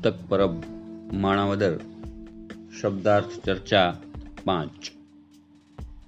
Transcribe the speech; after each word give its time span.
પુસ્તક 0.00 0.18
પરબ, 0.28 0.50
માણાવદર, 1.12 1.80
શબ્દાર્થ 2.80 3.26
ચર્ચા 3.44 3.96
પાંચ. 4.44 4.90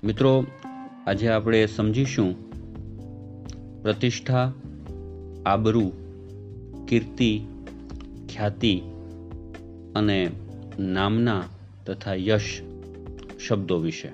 મિત્રો, 0.05 0.47
આજે 1.07 1.29
આપણે 1.29 1.67
સમજીશું 1.67 2.35
પ્રતિષ્ઠા, 3.83 4.53
આબરૂ, 5.47 5.93
કીર્તિ, 6.89 7.41
ખ્યાતિ 8.29 8.83
અને 9.97 10.31
નામના 10.79 11.43
તથા 11.87 12.15
યશ 12.15 12.63
શબ્દો 13.49 13.79
વિશે. 13.79 14.09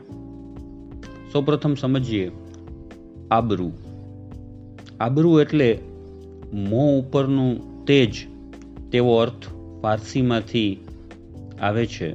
સૌપ્રથમ 1.33 1.75
સમજીએ 1.75 2.31
આબરૂ. 3.31 3.71
આબરૂ 5.01 5.41
એટલે 5.41 5.79
મોં 6.53 7.07
ઉપરનું 7.07 7.85
તેજ, 7.85 8.27
તેવો 8.91 9.17
અર્થ 9.17 9.58
ફારસીમાંથી 9.83 10.87
આવે 11.61 11.87
છે. 11.87 12.15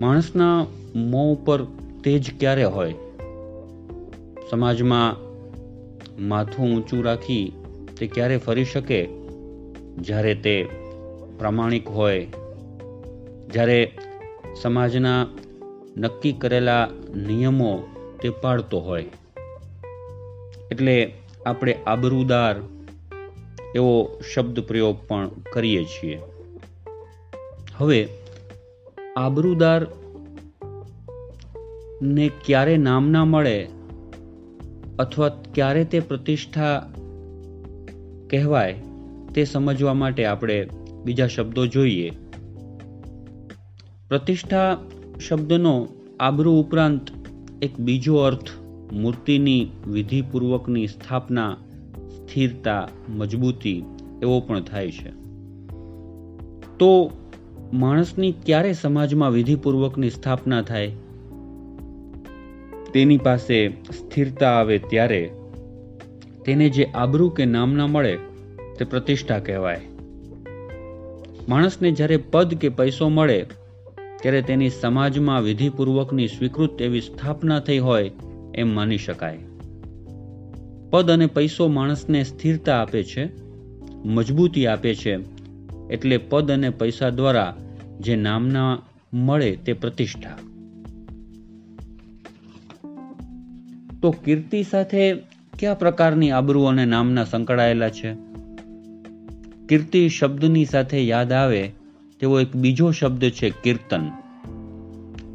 માણસના 0.00 0.66
મોં 0.94 1.32
ઉપર 1.32 1.64
તેજ 2.04 2.38
ક્યારે 2.38 2.64
હોય? 2.64 2.94
સમાજમાં 4.50 5.16
માથું 6.28 6.76
ઊંચું 6.76 7.04
રાખી 7.04 7.52
તે 7.98 8.06
ક્યારે 8.06 8.36
ફરી 8.36 8.64
શકે? 8.64 9.08
જ્યારે 9.98 10.34
તે 10.34 10.68
પ્રામાણિક 11.38 11.88
હોય, 11.88 12.26
જ્યારે 13.52 13.92
સમાજના 14.62 15.26
નક્કી 15.96 16.32
કરેલા 16.32 16.88
નિયમો 17.26 17.82
તે 18.22 18.28
પાળતો 18.28 18.80
હોય. 18.80 19.06
એટલે 20.70 21.12
આપણે 21.46 21.74
આબરૂદાર 21.86 22.56
એવો 23.74 24.20
શબ્દ 24.34 24.60
પ્રયોગ 24.60 24.96
પણ 25.08 25.30
કરીએ 25.52 25.84
છીએ. 25.84 26.20
હવે, 27.76 28.08
આબરૂદાર 29.16 29.86
ને 32.02 32.30
ક્યારે 32.44 32.76
નામ 32.76 33.10
ના 33.10 33.24
મળે 33.24 33.68
અથવા 34.98 35.28
ક્યારે 35.28 35.84
તે 35.84 36.00
પ્રતિષ્ઠા 36.00 36.92
કહેવાય 38.30 38.74
તે 39.34 39.44
સમજવા 39.44 39.94
માટે 39.94 40.24
આપણે 40.24 40.68
બીજા 41.04 41.26
શબ્દો 41.26 41.66
જોઈએ. 41.66 42.12
પ્રતિષ્ઠા 44.08 44.78
શબ્દનો 45.28 45.88
આબરૂ 46.20 46.60
ઉપરાંત 46.60 47.00
એક 47.62 47.80
બીજો 47.80 48.16
અર્થ 48.16 48.48
મૂર્તિની 48.92 49.70
વિધિપૂર્વકની 49.86 50.86
સ્થાપના 50.86 51.56
સ્થિરતા, 52.30 52.88
મજબૂતી 53.08 53.84
એવો 54.22 54.40
પણ 54.40 54.60
થાય 54.60 54.90
છે. 54.90 55.10
તો 56.78 57.10
માણસની 57.72 58.32
ક્યારે 58.32 58.72
સમાજમાં 58.72 59.30
વિધિપૂર્વકની 59.30 60.10
સ્થાપના 60.10 60.62
થાય? 60.62 60.92
તેની 62.92 63.16
પાસે 63.16 63.68
સ્થિરતા 63.68 64.50
આવે 64.50 64.78
ત્યારે 64.78 65.30
તેને 66.44 66.68
જે 66.68 66.84
આબરૂ 66.84 67.28
કે 67.28 67.44
નામના 67.44 67.86
મળે 67.86 68.16
તે 68.78 68.84
પ્રતિષ્ઠા 68.84 69.38
કહેવાય. 69.38 69.80
માણસને 71.48 71.90
જ્યારે 71.90 72.16
પદ 72.16 72.54
કે 72.54 72.68
પૈસો 72.68 73.08
મળે 73.08 73.46
ત્યારે 74.22 74.42
તેની 74.42 74.70
સમાજમાં 74.70 75.42
વિધિપૂર્વકની 75.42 76.28
સ્વીકૃત 76.28 76.82
એવી 76.82 77.00
સ્થાપના 77.00 77.60
થઈ 77.60 77.78
હોય 77.78 78.10
એમ 78.54 78.74
માની 78.74 78.98
શકાય. 78.98 79.38
પદ 80.90 81.10
અને 81.10 81.26
પૈસો 81.26 81.68
માણસને 81.68 82.24
સ્થિરતા 82.24 82.82
આપે 82.82 83.02
છે, 83.02 83.30
મજબૂતી 84.04 84.66
આપે 84.66 84.94
છે, 84.94 85.18
એટલે 85.90 86.16
પદ 86.16 86.50
અને 86.50 86.70
પૈસા 86.70 87.10
દ્વારા 87.10 87.56
જે 88.00 88.16
નામના 88.16 88.82
મળે 89.14 89.56
તે 89.56 89.72
પ્રતિષ્ઠા. 89.72 90.38
તો 94.02 94.10
કીર્તિ 94.10 94.62
સાથે 94.62 95.14
કયા 95.58 95.74
પ્રકારની 95.74 96.30
આબરૂ 96.30 96.64
અને 96.64 96.84
નામના 96.84 97.24
સંકળાયેલા 97.24 97.90
છે? 97.90 98.14
કીર્તિ 99.68 100.08
શબ્દની 100.08 100.64
સાથે 100.64 101.04
યાદ 101.04 101.32
આવે 101.32 101.72
તેવો 102.20 102.40
એક 102.40 102.56
બીજો 102.56 102.90
શબ્દ 102.90 103.24
છે 103.24 103.50
કીર્તન. 103.50 104.08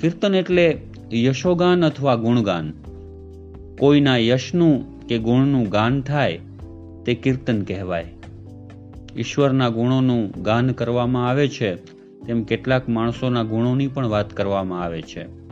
કીર્તન 0.02 0.35
એટલે 0.35 0.81
યશોગાન 1.13 1.85
અથવા 1.85 2.16
ગુણગાન. 2.16 2.74
કોઈના 3.79 4.18
યશનું 4.18 4.94
કે 5.07 5.17
ગુણનું 5.17 5.69
ગાન 5.69 6.01
થાય 6.01 6.39
તે 7.05 7.13
કીર્તન 7.16 7.61
કહેવાય. 7.61 8.05
ઈશ્વરના 9.17 9.69
ગુણોનું 9.69 10.41
ગાન 10.41 10.71
કરવામાં 10.71 11.29
આવે 11.29 11.47
છે, 11.47 11.75
તેમ 12.25 12.43
કેટલાક 12.43 12.89
માણસોના 12.89 13.43
ગુણોની 13.43 13.88
પણ 13.88 14.07
વાત 14.07 14.33
કરવામાં 14.33 14.83
આવે 14.83 15.01
છે. 15.01 15.45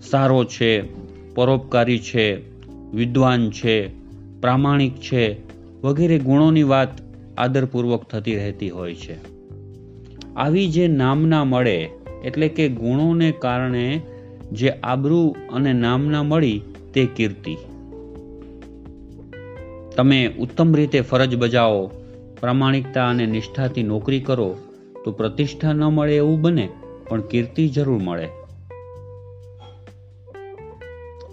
સારો 0.00 0.44
છે, 0.44 0.82
પરોપકારી 1.34 1.98
છે, 1.98 2.52
વિદ્વાન 2.94 3.50
છે, 3.50 3.88
પ્રામાણિક 4.40 4.92
છે, 4.96 5.36
વગેરે 5.82 6.18
ગુણોની 6.18 6.62
વાત 6.62 6.88
આદરપૂર્વક 7.38 8.02
થતી 8.02 8.36
રહેતી 8.36 8.70
હોય 8.70 8.94
છે. 8.94 9.16
આવી 10.34 10.68
જે 10.68 10.88
નામના 10.88 11.44
મળે, 11.44 11.88
એટલે 12.24 12.48
કે 12.48 12.68
ગુણોને 12.68 13.32
કારણે 13.32 14.00
જે 14.52 14.70
આબરૂ 14.70 15.34
અને 15.52 15.72
નામના 15.72 16.22
મળી 16.22 16.60
તે 16.94 17.06
કીર્તિ. 17.06 17.56
તમે 19.96 20.26
ઉત્તમ 20.38 20.74
રીતે 20.74 21.00
ફરજ 21.00 21.36
બજાવો, 21.36 21.86
પ્રામાણિકતા 22.40 23.08
અને 23.08 23.26
નિષ્ઠાથી 23.26 23.82
નોકરી 23.82 24.20
કરો, 24.20 24.56
તો 25.04 25.12
પ્રતિષ્ઠા 25.12 25.72
ન 25.72 25.84
મળે 25.84 26.16
એવું 26.16 26.40
બને, 26.40 26.68
પણ 27.08 27.20
કીર્તિ 27.20 27.68
જરૂર 27.68 28.02
મળે. 28.02 28.28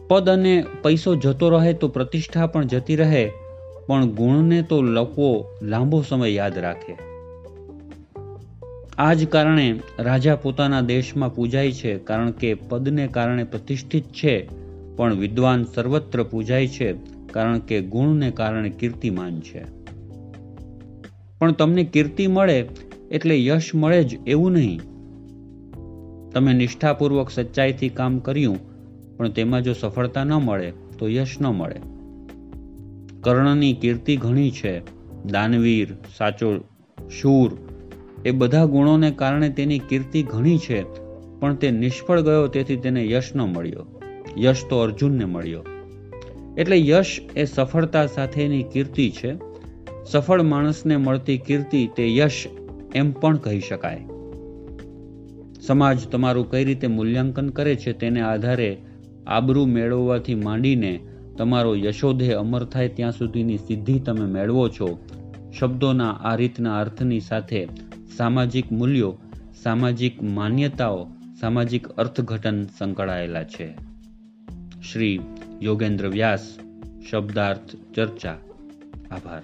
પદ 0.07 0.29
અને 0.29 0.65
પૈસો 0.81 1.15
જતો 1.15 1.49
રહે 1.49 1.73
તો 1.73 1.87
પ્રતિષ્ઠા 1.87 2.47
પણ 2.47 2.63
જતી 2.63 2.95
રહે, 2.95 3.31
પણ 3.87 4.05
ગુણને 4.05 4.61
તો 4.61 4.81
લોકો 4.81 5.45
લાંબો 5.61 6.01
સમય 6.01 6.29
યાદ 6.29 6.57
રાખે. 6.57 6.97
આ 8.97 9.13
જ 9.13 9.27
કારણે 9.27 9.79
રાજા 9.99 10.35
પોતાના 10.35 10.81
દેશમાં 10.81 11.35
પૂજાય 11.35 11.71
છે, 11.71 11.97
કારણ 11.97 12.31
કે 12.31 12.53
પદને 12.53 13.07
કારણે 13.07 13.43
પ્રતિષ્ઠિત 13.43 14.03
છે, 14.03 14.49
પણ 14.95 15.13
વિદ્વાન 15.13 15.63
સર્વત્ર 15.63 16.23
પૂજાય 16.23 16.67
છે 16.67 17.18
કારણ 17.31 17.59
કે 17.59 17.81
ગુણને 17.81 18.31
કારણે 18.31 18.69
કીર્તિમાન 18.69 19.39
છે. 19.39 19.79
પણ 21.39 21.51
તમને 21.51 21.83
કીર્તિ 21.83 22.27
મળે 22.27 22.65
એટલે 23.11 23.43
યશ 23.43 23.75
મળે 23.75 24.03
જ 24.03 24.19
એવું 24.27 24.51
નહીં. 24.51 24.79
તમે 26.31 26.53
નિષ્ઠાપૂર્વક 26.53 27.29
સચ્ચાઈથી 27.29 27.89
કામ 27.89 28.19
કર્યું, 28.19 28.57
પણ 29.17 29.29
તેમાં 29.29 29.63
જો 29.63 29.73
સફળતા 29.73 30.23
ન 30.23 30.33
મળે, 30.33 30.73
તો 30.99 31.07
યશ 31.07 31.35
ન 31.41 31.45
મળે. 31.45 31.75
કર્ણની 33.21 33.73
કીર્તિ 33.73 34.17
ઘણી 34.17 34.51
છે. 34.51 34.79
દાનવીર 35.23 35.97
સાચો 36.17 36.57
શૂર 37.21 37.57
એ 38.25 38.31
બધા 38.31 38.65
ગુણોને 38.65 39.11
કારણે 39.11 39.49
તેની 39.49 39.79
કીર્તિ 39.79 40.23
ઘણી 40.23 40.57
છે, 40.57 40.83
પણ 41.39 41.55
તે 41.55 41.71
નિષ્ફળ 41.71 42.21
ગયો 42.21 42.47
તેથી 42.47 42.75
તેને 42.75 43.07
યશ 43.07 43.35
ન 43.35 43.41
મળ્યો. 43.41 44.01
યશ 44.37 44.65
તો 44.69 44.79
અર્જુનને 44.79 45.25
મળ્યો. 45.25 45.63
એટલે 46.59 46.77
યશ 46.77 47.19
એ 47.35 47.45
સફળતા 47.45 48.05
સાથેની 48.05 48.63
કીર્તિ 48.63 49.09
છે. 49.09 49.35
સફળ 50.11 50.41
માણસને 50.41 50.97
મળતી 50.97 51.37
કીર્તિ 51.37 51.89
તે 51.95 52.15
યશ 52.15 52.45
એમ 52.95 53.11
પણ 53.11 53.37
કહી 53.37 53.59
શકાય. 53.59 54.05
સમાજ 55.67 56.07
તમારું 56.07 56.51
કઈ 56.51 56.63
રીતે 56.63 56.87
મૂલ્યાંકન 56.87 57.49
કરે 57.49 57.75
છે 57.75 57.93
તેને 57.93 58.21
આધારે 58.21 58.77
આબરૂ 59.27 59.65
મેળવવાથી 59.65 60.35
માંડીને 60.35 60.99
તમારો 61.37 61.75
યશોધે 61.75 62.33
અમર 62.33 62.63
થાય 62.63 62.87
ત્યાં 62.87 63.11
સુધીની 63.11 63.57
સિદ્ધિ 63.57 63.99
તમે 63.99 64.25
મેળવો 64.25 64.69
છો. 64.69 64.99
શબ્દોના 65.59 66.11
આ 66.11 66.35
રીતના 66.35 66.79
અર્થની 66.79 67.19
સાથે 67.19 67.67
સામાજિક 68.17 68.71
મૂલ્યો, 68.71 69.17
સામાજિક 69.63 70.23
માન્યતાઓ, 70.23 71.07
સામાજિક 71.39 71.87
અર્થઘટન 71.87 72.65
સંકળાયેલા 72.77 73.43
છે. 73.43 73.73
શ્રી 74.91 75.19
યોગેન્દ્ર 75.61 76.07
વ્યાસ 76.07 76.57
શબ્દાર્થ 77.11 77.75
ચર્ચા. 77.95 78.37
આભાર. 79.11 79.41